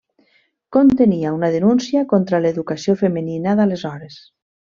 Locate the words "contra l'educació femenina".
2.15-3.57